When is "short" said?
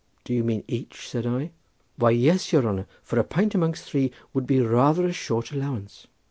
5.13-5.51